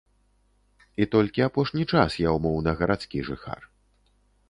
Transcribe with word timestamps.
І 1.03 1.07
толькі 1.17 1.45
апошні 1.49 1.83
час 1.93 2.19
я 2.27 2.35
ўмоўна 2.39 2.77
гарадскі 2.83 3.19
жыхар. 3.33 3.73